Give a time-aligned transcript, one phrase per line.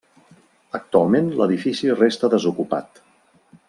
[0.79, 3.03] Actualment l'edifici resta desocupat.